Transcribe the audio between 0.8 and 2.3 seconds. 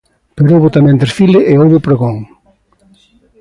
desfile e houbo pregón.